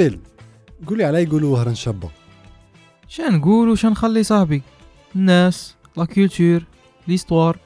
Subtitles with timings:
[0.00, 0.20] نبيل
[0.86, 2.10] قولي علي يقولوا وهران شابة
[3.08, 4.62] شان نقول وش نخلي صاحبي.
[5.16, 6.64] الناس la culture
[7.08, 7.58] l'histoire.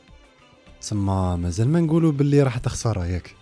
[0.80, 3.34] تسمى مازال ما نقولوا باللي راح تخسر ياك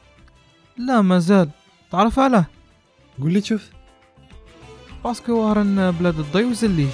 [0.78, 1.50] لا مازال.
[1.90, 2.46] تعرف علاه؟
[3.20, 3.70] قول لي تشوف
[5.04, 6.88] parce que وهران بلاد الضي وزليج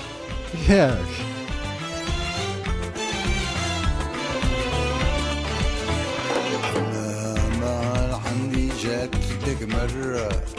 [0.68, 1.38] ياك
[9.68, 10.57] مرة.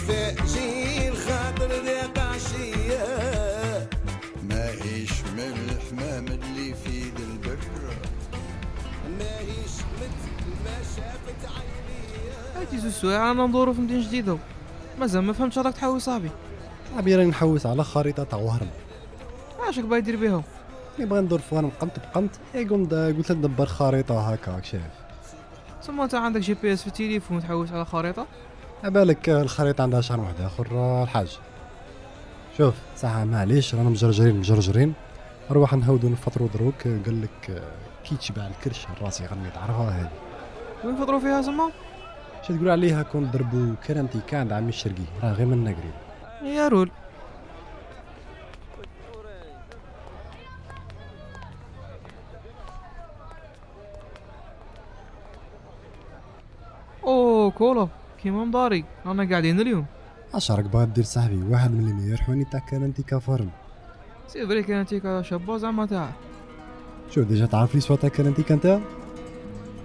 [0.00, 3.88] أو تفاجئ الخاطر ذاق عشية
[4.48, 7.58] ماهيش من الحمام اللي في ذي البر
[9.18, 10.30] ماهيش مثل
[10.64, 14.36] ما شافت عيني هادي زوج سوايع أنا ندورو في مدينة جديدة.
[14.98, 16.30] مازال ما فهمتش راك تحاول صاحبي.
[16.90, 18.68] صاحبي راني نحوس على خريطة تاع وهران
[19.66, 20.42] عاشك باغي دير بيها
[20.98, 22.40] نبغى ندور في وهران قمت بقمت.
[22.54, 24.82] اي قمت قلت ندبر خريطة هكا راك شايف
[25.82, 28.26] ثم أنت عندك GPS في التليفون تحوس على خريطة؟
[28.84, 30.34] بالك الخريطة عندها شهر واحد
[30.72, 31.38] آه، الحاج.
[32.58, 32.74] شوف.
[32.96, 34.94] ساعة معليش رانا مجرجرين مجرجرين.
[35.50, 36.82] نروح نهودو نفطرو دروك.
[36.82, 37.62] قال لك
[38.04, 40.10] كي تشبع الكرش راسي غني تعرفها هذه.
[40.84, 41.70] وين فطروا فيها زعما؟
[42.42, 45.04] شو تقول عليها؟ كون ضربو كرنتي كان عمي الشرقي.
[45.22, 46.90] راه غير منا قريب يا رول.
[57.04, 57.88] أوه كولا.
[58.22, 59.86] كيما مداري رانا قاعدين اليوم.
[60.34, 63.48] اش راك باغي دير صاحبي واحد من اللي يرحوني تاع كرنتي كفرن
[64.28, 66.10] سي فري كانت هيك شابة زعما تاع.
[67.10, 68.80] شوف ديجا تعرف لي سوا تاع كرنتي كانت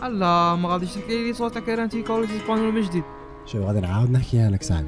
[0.02, 3.03] لا ما غاديش تحكي لي صوت تاع كارانتي كوليتي إسبانيول من جديد.
[3.45, 4.88] شوف غادي نعاود نحكيها لك صاحبي.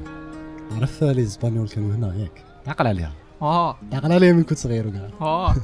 [0.76, 3.12] عرف لي إسبانيول كانوا هنا ياك؟ تعقل عليها.
[3.42, 5.54] ها تعقل عليها من كنت صغير وكاع ها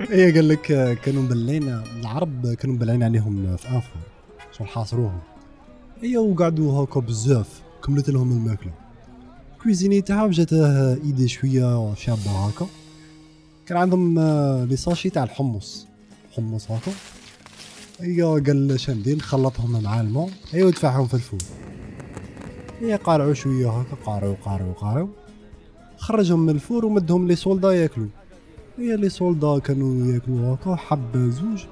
[0.00, 3.98] هي قال لك آه، كانوا مبلين العرب كانوا مبلعين عليهم في انفو
[4.52, 5.20] شغل حاصروهم.
[6.02, 8.72] هي وقعدوا هكا بزاف كملت لهم الماكلة.
[9.62, 12.66] cuisinier تاعهم جاته idée شوية شابة هكا.
[13.66, 15.86] كان عندهم آه، les sachets تاع الحمص.
[16.36, 16.92] حمص هكا.
[18.00, 20.30] هي قال شندير خلطهم مع الماء.
[20.50, 21.40] هي ودفعهم في ال four.
[22.80, 25.08] هي قارعوا شوية هكا قارعوا قارعوا قارعوا.
[25.96, 28.08] خرجهم من الفور ومدهم les soldats ياكلوا.
[28.78, 31.64] هي les soldats كانوا ياكلوا هكا حب زوج.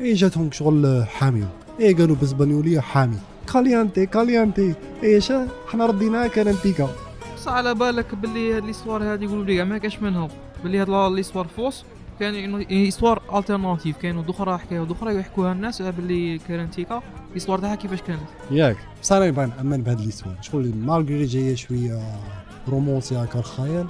[0.00, 1.48] اي جاتهم شغل حامية.
[1.80, 3.18] اي قالوا باسبانيولية حامي
[3.54, 4.74] caliente caliente.
[5.02, 6.88] اي شا حنا رديناها كارنتيكا
[7.36, 10.28] بصح على بالك باللي هاد l'histoire هادي يقولوا لي ما كاش منهم.
[10.62, 11.84] باللي هاد l'histoire fausse
[12.20, 17.02] كان histoire alternative كاينوا دخرى حكايه دخرى يحكوها الناس على باللي كارنتيكا.
[17.34, 18.20] l'histoire تاعها كيفاش كانت؟
[18.50, 18.76] ياك.
[19.02, 22.02] بصح أنا يبان أمان بهاد l'histoire شغل malgré جاية شوية
[22.68, 23.86] romancée هكا الخيال.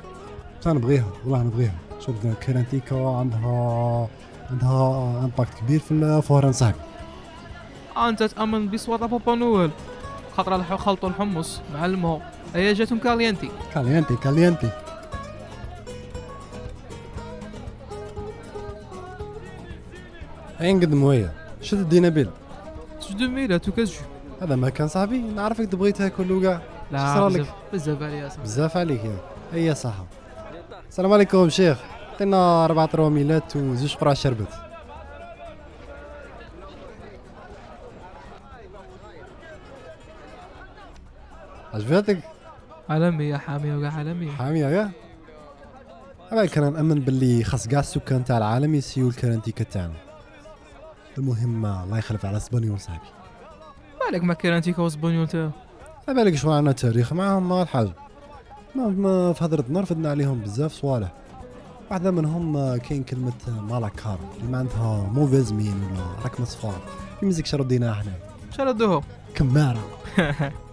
[0.61, 4.09] بصح نبغيها والله نبغيها شوف كارنتيكا عندها
[4.51, 6.79] عندها امباكت كبير في الفوران صاحبي
[7.97, 9.71] أنت تأمن بيستوار تاع بابا نويل.
[10.37, 13.51] خاطر خلطوا الحمص مع الماء هي جاتهم كاليانتي.
[13.75, 14.71] كاليانتي كاليانتي.
[20.61, 22.31] أين قد مويه شد دينا بيل.
[23.09, 23.99] جو دو ميلا تو كاز جو.
[24.43, 25.19] هذا ما كان صاحبي.
[25.19, 26.61] نعرفك تبغي تاكل وكاع
[26.93, 28.43] لا؟ بزاف بزاف عليا صاحبي.
[28.43, 29.17] بزاف عليك يا.
[29.53, 30.05] هي صحة
[30.89, 31.79] السلام عليكم شيخ.
[32.15, 34.64] عطينا أربعة روميلات وزوج قرع شربت.
[41.75, 42.19] عجبتك
[42.89, 44.91] عالمية حامية وكاع عالمية حامية يا
[46.33, 49.95] أنا كان نأمن باللي خاص كاع السكان تاع العالم يسيو الكارنتيكا تاعنا
[51.19, 53.07] المهم الله يخلف على اسبانيول صاحبي
[54.11, 55.51] بالك ما كارنتيكا واسبانيول تاعو
[56.09, 57.93] ما بالك شو عندنا تاريخ معاهم ما الحاجة
[58.75, 61.13] ما ما في هضرتنا رفدنا عليهم بزاف صوالح.
[61.91, 63.33] واحدة منهم كاين كلمة
[63.71, 66.81] مالاكار اللي معناتها موفيز مين ولا ركمة صفار
[67.21, 68.13] في مزيك شرديناها إحنا
[68.57, 69.01] شردوها
[69.35, 69.85] كمارة.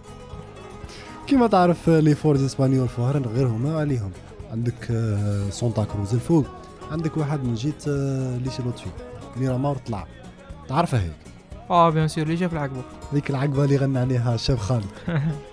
[1.31, 4.11] كيما تعرف آه، لي فورز إسبانيول فوهرن غير هما عليهم.
[4.51, 6.45] عندك آه، سونتا كروز الفوق.
[6.91, 8.85] عندك واحد من جيت آه، لي شيلوتشي
[9.37, 10.07] ميرامار طلع.
[10.67, 11.13] تعرفها هيك؟
[11.69, 12.81] آه bien sûr اللي جا في العقبة
[13.13, 14.85] ذيك العقبة اللي غنى عليها الشاب خالد.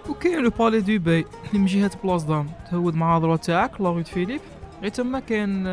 [0.09, 4.03] وكاين le palais du bey اللي من جهة place d'armes تهود مع الهضرة تاعك لا
[4.03, 4.41] فيليب
[4.83, 5.65] غير تما كاين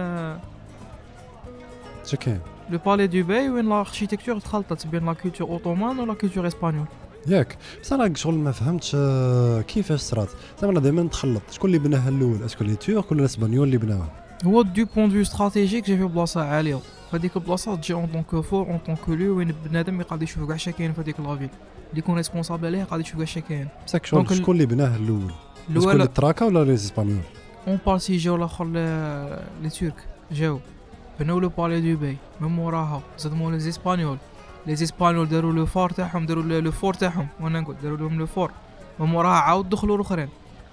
[2.06, 2.40] شو كاين
[2.70, 6.86] le palais du bey وين l'architecture تخلطت بين la culture ottomane و la culture espagnole
[7.28, 7.58] ياك.
[7.82, 10.30] بس أنا شغل ما فهمتش آه، كيفاش صرات؟
[10.62, 13.68] زعما أنا دائما تخلط شكون اللي بناها الأول؟ est-ce que les Turcs ولا ال Espagnols
[13.68, 14.26] اللي بناوها.
[14.46, 16.80] هو du point de vue stratégique جا في بلاصة عالية
[17.12, 20.48] فهاديك البلاصة تجي en tant que fort en tant que lieu وين بنادم يقعد يشوف
[20.48, 21.50] كاع شا كاين في هذيك la ville
[21.90, 25.32] اللي يكون responsable عليها قاعد يشوف كاع شا كاين بصح شغل شكون اللي بناها الأول
[25.70, 27.22] شكون اللي الأول تراكا ولا les Espagnols
[27.68, 29.96] en partie جاو الآخر les Turcs
[30.32, 30.60] جاو
[31.20, 34.18] بناو le palais du bey من موراها صدموا les Espagnols
[34.68, 38.26] les Espagnols داروا le fort تاعهم داروا le fort تاعهم وأنا نقول داروا لهم le
[38.26, 38.52] fort
[39.00, 40.30] من موراها عاود دخلوا الاخرين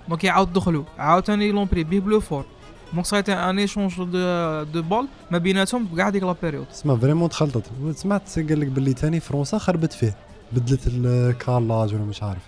[0.09, 2.45] donc يعاود دخلوا عاوتاني لومبري بيه ب le fort
[2.93, 6.99] donc ça a été un échange de balles ما بيناتهم كاع ديك la période تسمى
[6.99, 10.17] vraiment تخلطت سمعت قال لك باللي تاني فرنسا خربت فيه
[10.53, 12.43] بدلت ال carrelage ولا مش عارف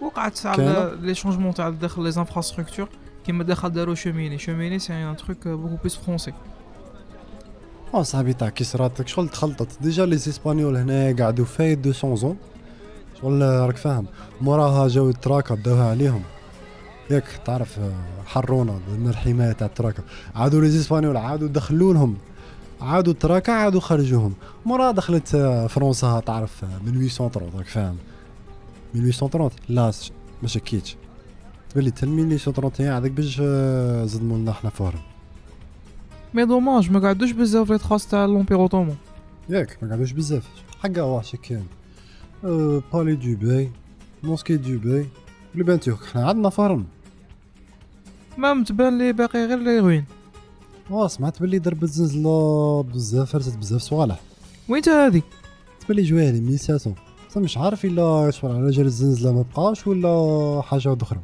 [0.00, 2.88] وقعت كاينة؟ les changements تاع داخل les infrastructures
[3.26, 6.32] كيما داخل داروا cheminée cheminée c'est un truc beaucoup plus français
[7.96, 9.82] آه صاحبي تاع كي صرات شغل تخلطت.
[9.82, 12.36] déjà les Espagnols هنا قعدوا فايت 200 زون
[13.22, 14.06] شغل راك فاهم.
[14.40, 16.22] موراها جاو التراكا بداوها عليهم.
[17.10, 17.80] ياك تعرف
[18.26, 20.02] حرونا من الحمايه تاع التراكا.
[20.34, 22.16] عادوا les Espagnols عادوا دخلوا لهم.
[22.80, 24.34] عادوا التراكا عادوا خرجوهم.
[24.66, 27.96] مورا دخلت آه، فرنسا تعرف آه، 1830 راك فاهم.
[28.94, 29.92] 1830 لا
[30.42, 30.96] ما شكيتش.
[31.70, 35.15] تبلي تل 1831 هذاك باش آه، زدموا لنا حنا فورا.
[36.36, 38.96] mais dommage ما قعدوش بزاف les traces تاع l'empire ottoman
[39.48, 40.48] ياك ما قعدوش بزاف.
[40.82, 41.64] حقا واش كان
[42.44, 43.70] أه بالي دبي
[44.22, 45.06] موسكي دبي
[45.54, 45.80] لي بان
[46.12, 46.84] حنا عندنا فرن.
[48.38, 50.04] ما متبان لي باقي غير لي روين.
[50.90, 54.20] وا سمعت بلي ضربت زنزلة بزاف فرزت بزاف صوالح.
[54.68, 55.22] وين تا هادي؟
[55.80, 56.96] تبلي جواهلي 1700
[57.28, 61.20] بصح مش عارف إلا شغل على جال الزنزلة ما بقاش ولا حاجة أخرى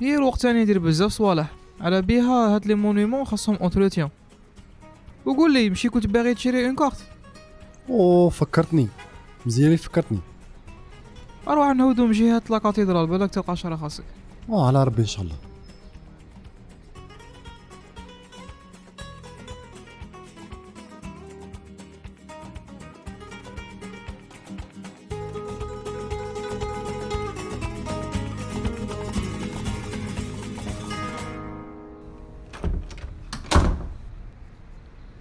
[0.00, 1.52] هي الوقت تاني يدير بزاف صوالح.
[1.80, 4.08] على بيها هاد لي مونيمون خاصهم اونتروتيان
[5.26, 6.96] وقول لي مشي كنت باغي تشري une carte.
[7.90, 8.88] أو فكرتني.
[9.46, 10.18] مزيان فكرتني.
[11.48, 14.04] أروح نهودو من جهة la cathédrale بالك تلقى شرا خاصك.
[14.50, 15.49] آه على ربي إن شاء الله.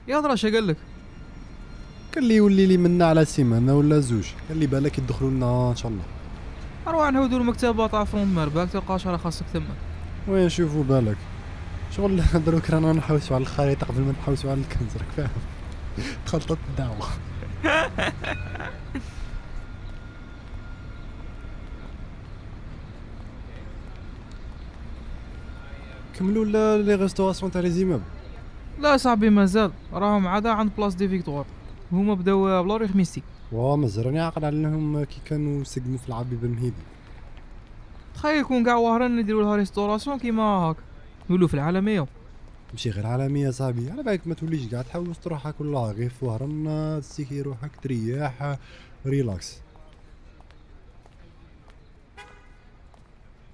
[0.10, 0.78] يا درا شا قالك
[2.16, 4.28] قال لي يولي لي منا على سيمانة ولا زوج.
[4.50, 6.04] قال لي بالك يدخلوا لنا إن شاء الله.
[6.88, 9.66] أروح نهودو المكتبه تاع فرونت مار بالك تلقى شرا خاصك تما
[10.28, 11.18] وين شوفوا بالك؟
[11.92, 15.30] شغل دروك رانا نحوسوا على الخريطة قبل ما نحوسوا على الكنز راك فاهم
[16.26, 17.08] تخلطت الدعوة.
[26.20, 28.04] كملوا les restaurations تاع les immeubles
[28.80, 31.46] لا صاحبي مازال راهم غادا عند Place des Victoires
[31.92, 36.10] هما بداو ب la rue خميستي وا مازال راني عاقل عليهم كي كانوا يسقموا في
[36.10, 36.84] العربي بن مهيدي
[38.16, 40.76] تخيل يكون كاع وهران نديرو لها restauration كيما هاك.
[41.30, 42.08] نولو في العالمية.
[42.72, 43.92] ماشي غير عالمية صاحبي.
[43.92, 48.58] على بالك ما توليش قاعد تحوس روحك ولا غير في وهران تسيكي روحك تريح
[49.06, 49.58] relax.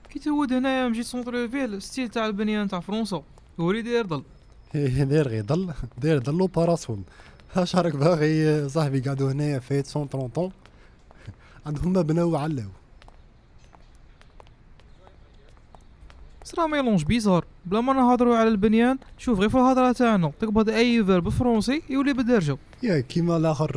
[0.10, 3.24] كي تهود هنايا مشيت سونتر فيل ستيل تاع البنيان تاع فرنسا
[3.57, 4.24] وري داير ضل
[4.83, 7.04] داير غي ضل داير ضلو باراسون
[7.56, 10.51] اش راك باغي صاحبي قعدوا هنايا فايت 130 طون
[11.66, 12.69] عندهم ما بناو وعلاو
[16.44, 21.06] صرا ميلونج بيزار بلا ما نهضرو على البنيان شوف غير في الهضره تاعنا تقبض اي
[21.06, 23.72] فيرب فرونسي يولي بالدرجه يا كيما الآخر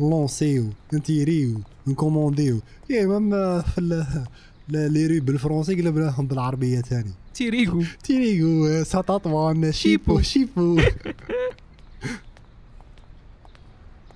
[0.00, 2.60] لونسيو نتيريو نكومونديو
[2.90, 4.24] يا مام في
[4.70, 7.84] لا لي ري بالفرنسي قلبناهم بالعربية تاني تيريغو.
[8.04, 10.80] تيريغو ساتاطوان شيبو شيبو.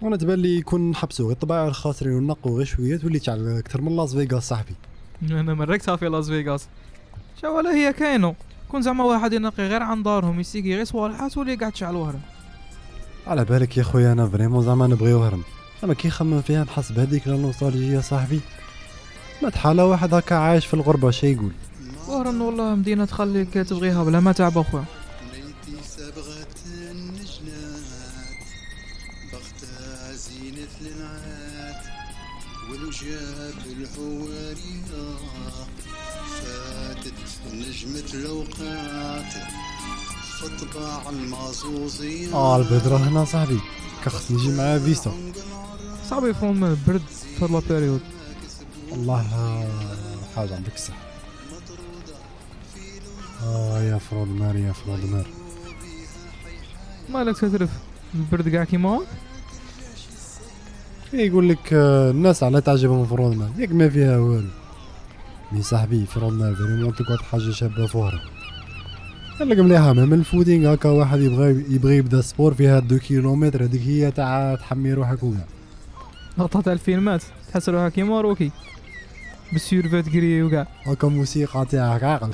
[0.02, 3.96] وأنا تبان لي يكون نحبسو غير الطبايع الخاسرين ونقوا غير شوية تولي تعل أكثر من
[3.96, 4.74] لاس فيغاس صاحبي.
[5.22, 6.68] أنا مركتها في لاس فيغاس
[7.42, 8.34] شا ولا هي كاينو
[8.68, 12.20] كون زعما واحد ينقي غير عن دارهم يسيقي غير صوالحات ولي قاعد تشعل وهران
[13.26, 15.42] على بالك يا خويا أنا فريمون زعما نبغي وهرم.
[15.84, 18.40] أما كي خمم فيها نحس بهذيك لا نوستالجيا صاحبي.
[19.42, 21.52] ما تحالة واحد هكا عايش في الغربة شي يقول؟
[22.08, 24.58] وهران والله مدينة تخليك تبغيها بلا ما تعب
[30.80, 31.82] النعات
[32.70, 35.16] والوجاب الحوارية
[36.40, 37.14] فاتت
[37.54, 39.32] نجمة الأوقات
[40.40, 43.60] فطبع المازوزية آه البدرة هنا صاحبي
[44.04, 45.12] كخص نجي معاه فيسا
[46.10, 47.02] صعب يفهم برد
[47.38, 48.00] في لا بيريود.
[48.90, 49.24] والله
[50.36, 50.94] حاجة عندك الصح
[53.44, 55.26] آه يا فرود نار يا فرود نار
[57.10, 57.70] مالك تترف؟
[58.14, 59.06] البرد كاع كيما هاك
[61.12, 64.48] يقول لك آه، الناس على تعجبهم فرود نار ياك ما فيها والو.
[65.52, 68.20] mais صاحبي فرود نار vraiment تقعد حاجة شابة فوهرة
[69.38, 72.98] قال لك مليحة ما من ال footing هكا واحد يبغى يبغى يبدا sport فيها deux
[72.98, 75.44] kilomètres هذيك هي تاع تحمي روحك وكاع
[76.38, 77.22] لقطة تاع الفيلمات
[77.54, 78.50] تحس روحها كيما روكي
[79.52, 82.30] بال survêt gris وكاع هكا موسيقى تاعك عاقل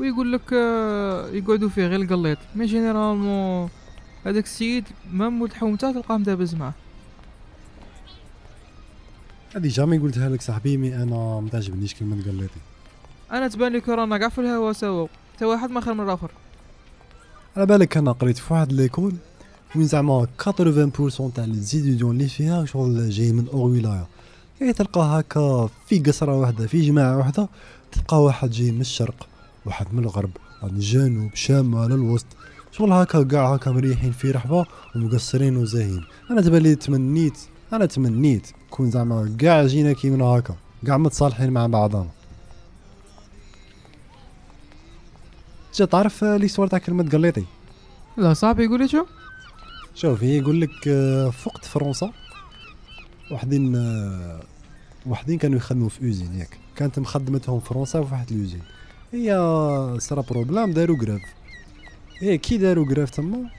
[0.00, 2.38] ويقول لك آه، يقعدوا فيه غير القليط.
[2.54, 3.70] mais généralement
[4.26, 6.72] هذاك السيد même ولد حومته تلقاه مدابز معاه
[9.56, 12.60] هذه jamais قلتها لك صاحبي mais أنا ما تعجبنيش كلمة قليتي
[13.32, 15.06] أنا تبان لي رانا كاع في الهوا سوا.
[15.36, 16.30] حتى واحد ما خير من الآخر.
[17.56, 19.12] على بالك أنا قريت في واحد l'école
[19.76, 24.06] وين زعما 80% تاع les étudiants اللي فيها شغل جاي من hors ولايه
[24.60, 27.48] يعني تلقى هكا في قصرة واحدة في جماعة واحدة
[27.92, 29.28] تلقى واحد جاي من الشرق
[29.66, 30.30] واحد من الغرب
[30.62, 32.26] من الجنوب شمال الوسط.
[32.72, 34.66] شغل هكا كاع هكا مريحين في رحبة
[34.96, 36.04] ومقصرين وزاهين.
[36.30, 37.38] أنا تبان لي تمنيت
[37.72, 40.54] أنا تمنيت كون زعما كاع جينا كيما هكا
[40.86, 42.06] كاع متصالحين مع بعضنا.
[45.74, 47.44] جا تعرف ليستوار تاع كلمه قليطي
[48.16, 49.04] لا صاحبي يقول لي شو؟
[49.96, 52.12] شوف هي يقول لك آه، فوقت فرنسا
[53.30, 54.40] وحدين آه،
[55.06, 56.58] وحدين كانوا يخدموا في اوزين ياك.
[56.76, 58.62] كانت مخدمتهم فرنسا في واحد الاوزين
[59.12, 59.36] هي
[59.98, 61.20] صرا problème داروا grève
[62.18, 63.50] هي كي داروا grève تما؟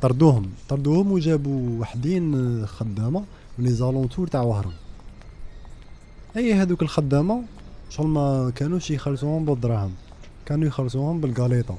[0.00, 0.50] طردوهم.
[0.68, 3.24] طردوهم وجابوا وحدين آه، خدامة
[3.58, 4.72] من les alentours تاع وهران
[6.36, 7.42] هي هذوك الخدامة
[7.90, 9.92] شغل ما كانوش يخلصوهم بالدراهم.
[10.46, 11.76] كانوا يخلصوهم بالقاليطه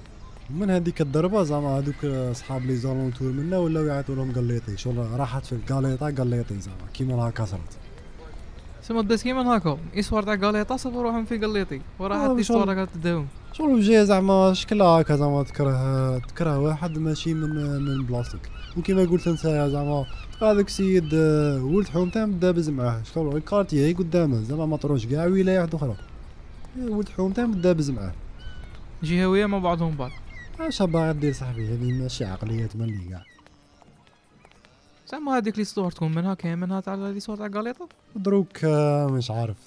[0.60, 5.46] من هذيك الضربة زعما هذوك أصحاب les alentours منا ولاو يعيطوا لهم قليطي شغل راحت
[5.46, 7.78] في القاليطه قليطي زعما كيما راها كسرت.
[8.82, 12.86] سما دات كيما هكا histoire تاع قاليطا صافي روحهم في قليطي وراحت آه، histoire هكا
[12.86, 17.50] تداوم شغل جاي زعما شكلها هكا زعما تكره تكره واحد ماشي من
[17.86, 18.50] من بلاصتك.
[18.78, 20.06] وكيما قلت أنت زعما
[20.42, 23.42] هذاك السيد آه، ولد حومتان دابز معاه شغل
[23.74, 25.96] هي قدامه زعما ما طروش كاع ولايه واحدة أخرى
[26.90, 28.14] ولد حومتان دابز معاه.
[29.04, 30.12] جهوية مع بعضهم بعض.
[30.68, 33.24] اش باغي دير صاحبي هذه ماشي عقلية تملي كاع
[35.12, 39.58] زعما هذيك l'histoire تكون منها كاين منها تاع l'histoire تاع قاليطا دروك آه، مش عارف.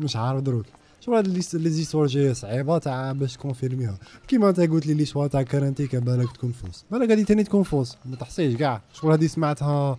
[0.00, 0.66] مش عارف دروك.
[1.00, 3.98] شو هاد les les histoires جاية صعيبة تاع باش تكونفيرميها.
[4.28, 6.84] كيما انت قلت لي l'histoire تاع كارانتيكا بالك تكون fausse.
[6.90, 7.96] بالك هادي تاني تكون fausse.
[8.04, 9.98] ما تحصيش كاع شغل هادي سمعتها.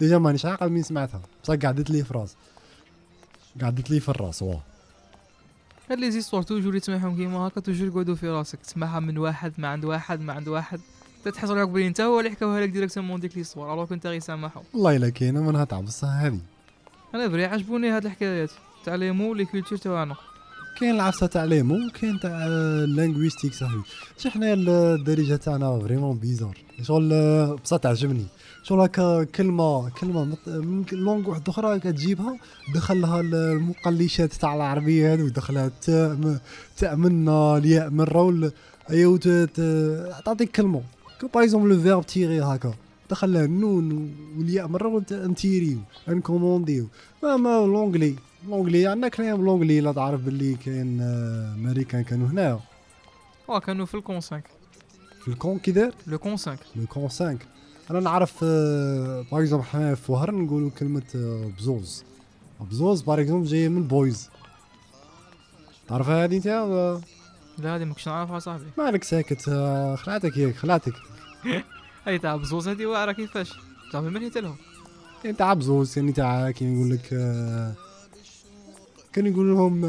[0.00, 1.20] déjà مانيش عاقل مين سمعتها.
[1.44, 2.36] بصح قعدت لي في راس
[3.62, 4.60] قعدت لي في الراس واه.
[5.98, 9.84] les histoires toujours تسمعهم كيما هكا toujours يقعدوا في راسك تسمعها من واحد ما عند
[9.84, 10.80] واحد ما عند واحد.
[11.24, 14.62] تتحس روحك بلي انت هو اللي حكاوها لك directement ديك l'histoire alors كنت غير سامعهم
[14.74, 16.40] والله إلا كاينة منها تاع بصح هادي
[17.14, 18.50] أنا vrai عجبوني هاد الحكايات.
[18.84, 20.16] تاع les mots les cultures تاعنا
[20.80, 23.82] كاين العفسة تاع les mots كاين تاع ال linguistique صاحبي
[24.18, 26.58] chez حنايا الدارجة تاعنا vraiment bizarre.
[26.82, 27.08] شغل
[27.64, 28.24] بصح تعجبني.
[28.62, 30.36] شغل هكا كلمة كلمة
[30.92, 32.36] langue واحدة أخرى كتجيبها
[32.74, 36.38] دخلها المقلشات تاع العربية هذو دخلها التاء م-
[36.78, 38.52] تاء منا الياء من رول
[38.90, 39.16] ايوا
[40.24, 40.82] تعطيك كلمة.
[41.34, 42.74] باغ اكزومبل لو فيرب تيغي هكا.
[43.10, 46.86] دخلها النون والياء من رول انتيريو انكومونديو.
[47.22, 48.14] ما ما لونجلي
[48.48, 52.60] لونجلي عندنا كلام لونجلي لا تعرف باللي كاين آه، امريكان كانوا هنا.
[53.48, 54.42] وا كانوا في الكون 5
[55.22, 57.38] في الكون كي دار لو كون 5 لو كون 5
[57.90, 62.04] أنا نعرف باغ اكزومبل حنا في وهران نقولوا كلمة آه، بزوز.
[62.60, 64.30] بزوز par exemple جاية من بويز
[65.88, 66.46] تعرفها هذه أنت؟
[67.58, 68.64] لا هادي ماكش نعرفها صاحبي.
[68.78, 69.48] مالك ساكت.
[69.48, 70.92] آه، خلعتك هيك خلعتك.
[72.06, 73.52] هاي تاع بزوز هادي واعرة كيفاش؟
[73.92, 74.56] صاحبي من هيت لهم؟
[75.24, 77.08] يعني تاع بزوز يعني تاع كي يقول لك
[79.12, 79.82] آه، كان يقول لهم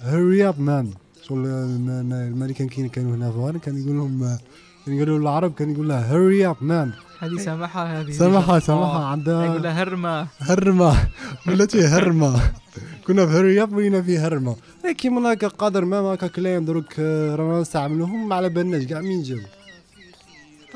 [0.00, 0.90] hurry up man
[1.28, 4.38] شغل الامريكان كي كانوا هنا وهران كان يقول لهم آه،
[4.86, 8.98] كان يقولوا العرب كان يقول لها hurry up man هادي سامحها هادي سامحها سامحها آه.
[8.98, 10.26] يقول عندها لها هرمة.
[10.38, 10.96] هرمة.
[11.48, 12.40] ولاتي هرمة.
[13.06, 14.56] كنا في hurry up ولينا في هرمة.
[14.98, 19.22] كيما هكا قادر ما هكا كلام دروك آه، رانا نستعملوهم ما على بالناش كاع مين
[19.22, 19.38] جاو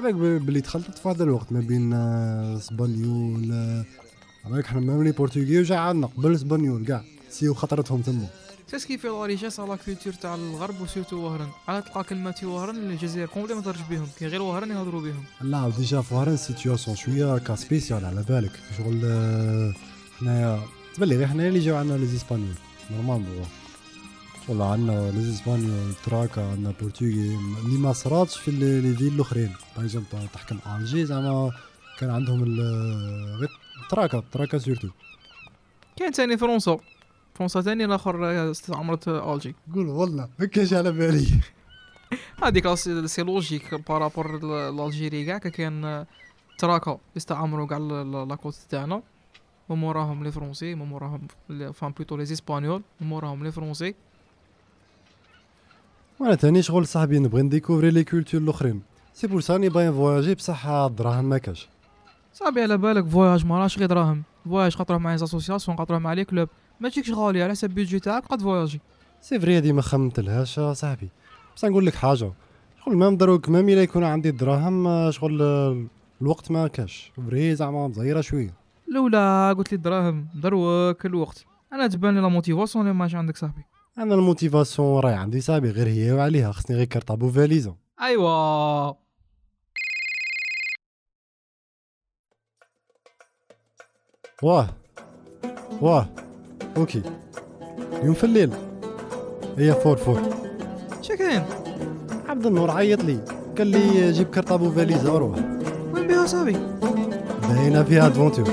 [0.04, 1.92] راك ب- بلي تخلطت في هذا الوقت ما بين
[2.56, 3.54] إسبانيول
[4.50, 8.26] راك حنا même les Portugais وجا عندنا قبل إسبانيول كاع سيو خطرتهم تما
[8.70, 11.82] ça ce qui fait la richesse de la culture تاع الغرب و surtout وهران على
[11.82, 16.00] تلقى كلمات وهران الجزائر complet ما تهضرش بهم كاين غير وهران يهضروا بهم لا déjà
[16.00, 19.74] في وهران situation شوية cas spécial على بالك شغل آه،
[20.20, 20.60] حنايا
[20.94, 22.54] تبلي غير حنايا اللي جاو عندنا les Espagnols
[22.90, 23.44] normal بوا
[24.46, 29.52] شغل عندنا les Espagnols تراكا عندنا Portugais اللي ما صراتش في les villes الأخرين.
[29.76, 31.52] par exemple تحكم الجي زعما
[31.98, 32.60] كان عندهم
[33.40, 33.48] غير
[33.90, 34.88] تراكا تراكا surtout
[35.96, 36.78] كاين ثاني فرنسا.
[37.34, 39.54] فرنسا ثاني الآخر استعمرت ألجي.
[39.74, 41.26] قول والله ما كانش على بالي.
[42.44, 44.38] هذيك c'est logique par rapport
[44.70, 46.06] l'Algérie كاع كا كان آه،
[46.58, 47.78] تراكا يستعمروا كاع
[48.28, 49.02] la côte تاعنا.
[49.68, 53.94] وموراهم les Français وموراهم les- enfin plutôt les Espagnols وموراهم les Français
[56.20, 58.82] وأنا تاني شغل صاحبي نبغي ن découvrir les cultures الأخرين.
[59.14, 61.68] c'est pour ça راني باغي فواياجي بصح الدراهم ما كاش.
[62.34, 64.22] صافي على بالك voyage ما راهش غير دراهم.
[64.44, 66.48] voyage تروح مع association قد تروح مع les clubs
[66.82, 68.80] ما تجيكش غالي على حسب بيجي تاعك قد voyager
[69.20, 71.08] c'est vrai هادي ما خممتلهاش آه، صاحبي.
[71.56, 72.14] بس نقول لك حاجة
[72.84, 75.42] شغل même دروك même إلا يكون عندي الدراهم شغل
[76.22, 77.12] الوقت ما كاش.
[77.16, 78.54] vrai زعما مزيرة شوية.
[78.88, 81.44] لولا قلت لي الدراهم دروك الوقت.
[81.72, 83.62] أنا تبان لي la motivation اللي ماشي عندك صاحبي؟
[83.98, 87.74] أنا ال motivation راهي عندي صاحبي غير هي وعليها خصني غير cartable وفاليزا.
[88.02, 88.94] ايوا
[94.42, 94.68] واه.
[95.82, 96.31] واه.
[96.76, 97.02] OK.
[98.00, 98.50] اليوم في الليل.
[99.58, 100.20] هي فور فور.
[101.02, 101.42] شكاين
[102.28, 103.18] عبد النور عيط لي.
[103.58, 105.38] قال لي جيب cartable وفاليزا وروح
[105.94, 106.56] وين بها صاحبي؟
[107.48, 108.48] باينه فيها aventure